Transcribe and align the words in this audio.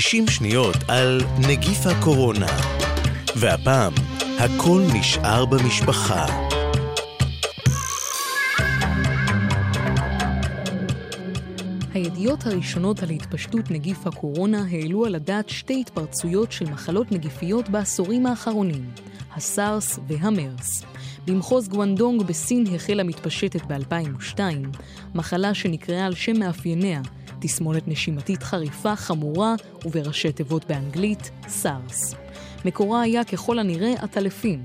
60 0.00 0.28
שניות 0.28 0.76
על 0.88 1.20
נגיף 1.48 1.86
הקורונה. 1.86 2.46
והפעם, 3.36 3.92
הכל 4.38 4.82
נשאר 4.94 5.44
במשפחה. 5.44 6.26
הידיעות 11.92 12.46
הראשונות 12.46 13.02
על 13.02 13.10
התפשטות 13.10 13.70
נגיף 13.70 14.06
הקורונה 14.06 14.64
העלו 14.70 15.04
על 15.04 15.14
הדעת 15.14 15.48
שתי 15.48 15.80
התפרצויות 15.80 16.52
של 16.52 16.70
מחלות 16.70 17.12
נגיפיות 17.12 17.68
בעשורים 17.68 18.26
האחרונים, 18.26 18.90
הסארס 19.36 19.98
והמרס. 20.08 20.84
במחוז 21.26 21.68
גואנדונג 21.68 22.22
בסין 22.22 22.64
החלה 22.74 23.02
מתפשטת 23.02 23.62
ב-2002, 23.62 24.38
מחלה 25.14 25.54
שנקראה 25.54 26.06
על 26.06 26.14
שם 26.14 26.38
מאפייניה, 26.38 27.00
תסמונת 27.44 27.88
נשימתית 27.88 28.42
חריפה, 28.42 28.96
חמורה 28.96 29.54
ובראשי 29.84 30.32
תיבות 30.32 30.64
באנגלית, 30.68 31.30
סארס. 31.48 32.14
מקורה 32.64 33.00
היה 33.00 33.24
ככל 33.24 33.58
הנראה 33.58 33.92
עטלפים. 34.02 34.64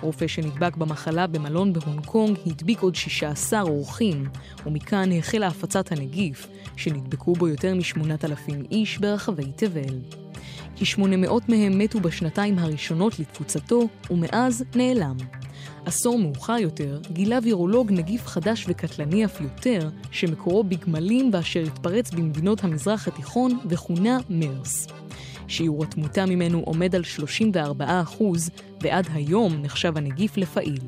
רופא 0.00 0.26
שנדבק 0.26 0.76
במחלה 0.76 1.26
במלון 1.26 1.72
בהונג 1.72 2.06
קונג 2.06 2.38
הדביק 2.46 2.80
עוד 2.80 2.94
16 2.94 3.62
אורחים, 3.62 4.28
ומכאן 4.66 5.12
החלה 5.12 5.46
הפצת 5.46 5.92
הנגיף, 5.92 6.46
שנדבקו 6.76 7.32
בו 7.32 7.48
יותר 7.48 7.74
מ-8,000 7.74 8.52
איש 8.70 8.98
ברחבי 8.98 9.52
תבל. 9.56 9.98
כ-800 10.76 11.32
מהם 11.48 11.78
מתו 11.78 12.00
בשנתיים 12.00 12.58
הראשונות 12.58 13.18
לתפוצתו, 13.18 13.88
ומאז 14.10 14.64
נעלם. 14.74 15.16
עשור 15.84 16.18
מאוחר 16.18 16.56
יותר 16.58 17.00
גילה 17.12 17.38
וירולוג 17.42 17.92
נגיף 17.92 18.26
חדש 18.26 18.64
וקטלני 18.68 19.24
אף 19.24 19.40
יותר, 19.40 19.88
שמקורו 20.10 20.64
בגמלים 20.64 21.30
ואשר 21.32 21.60
התפרץ 21.60 22.10
במדינות 22.10 22.64
המזרח 22.64 23.08
התיכון 23.08 23.58
וכונה 23.68 24.18
מרס. 24.30 24.86
שיעור 25.48 25.84
התמותה 25.84 26.26
ממנו 26.26 26.60
עומד 26.60 26.94
על 26.94 27.04
34 27.04 28.02
ועד 28.80 29.06
היום 29.14 29.62
נחשב 29.62 29.96
הנגיף 29.96 30.36
לפעיל. 30.36 30.80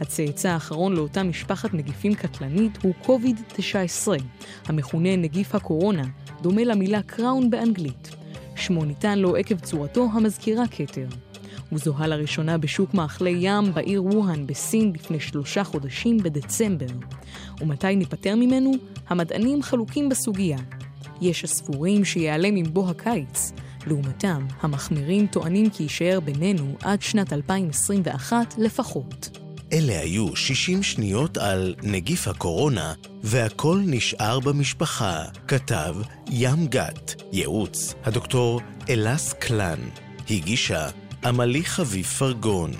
הצאצא 0.00 0.48
האחרון 0.48 0.96
לאותה 0.96 1.22
משפחת 1.22 1.74
נגיפים 1.74 2.14
קטלנית 2.14 2.78
הוא 2.82 2.94
COVID-19, 3.04 4.08
המכונה 4.66 5.16
נגיף 5.16 5.54
הקורונה, 5.54 6.02
דומה 6.42 6.64
למילה 6.64 7.02
קראון 7.02 7.50
באנגלית. 7.50 8.10
שמו 8.56 8.84
ניתן 8.84 9.18
לו 9.18 9.36
עקב 9.36 9.58
צורתו 9.58 10.08
המזכירה 10.12 10.64
כתר. 10.70 11.06
הוא 11.74 11.80
זוהה 11.80 12.06
לראשונה 12.06 12.58
בשוק 12.58 12.94
מאכלי 12.94 13.36
ים 13.40 13.74
בעיר 13.74 14.04
ווהאן 14.04 14.46
בסין 14.46 14.92
לפני 14.94 15.20
שלושה 15.20 15.64
חודשים 15.64 16.18
בדצמבר. 16.18 16.86
ומתי 17.60 17.96
ניפטר 17.96 18.34
ממנו? 18.36 18.72
המדענים 19.08 19.62
חלוקים 19.62 20.08
בסוגיה. 20.08 20.58
יש 21.20 21.44
הספורים 21.44 22.04
שיעלם 22.04 22.56
עם 22.56 22.64
בוא 22.64 22.90
הקיץ. 22.90 23.52
לעומתם, 23.86 24.46
המחמירים 24.60 25.26
טוענים 25.26 25.70
כי 25.70 25.82
יישאר 25.82 26.20
בינינו 26.20 26.76
עד 26.82 27.02
שנת 27.02 27.32
2021 27.32 28.54
לפחות. 28.58 29.38
אלה 29.72 30.00
היו 30.00 30.36
60 30.36 30.82
שניות 30.82 31.36
על 31.36 31.74
נגיף 31.82 32.28
הקורונה, 32.28 32.92
והכל 33.22 33.80
נשאר 33.86 34.40
במשפחה. 34.40 35.24
כתב 35.48 35.94
ים 36.30 36.66
גת, 36.66 37.22
ייעוץ 37.32 37.94
הדוקטור 38.04 38.60
אלס 38.90 39.32
קלן, 39.32 39.78
הגישה 40.30 40.88
עמלי 41.24 41.64
חביב 41.64 42.04
פרגון. 42.06 42.70